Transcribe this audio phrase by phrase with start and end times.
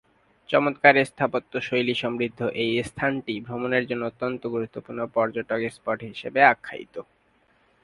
[0.49, 6.95] চমৎকার স্থাপত্যশৈলী সমৃদ্ধ এই স্থানটি ভ্রমণের জন্য অত্যন্ত গুরুত্বপূর্ণ পর্যটন স্পট হিসেবে আখ্যায়িত।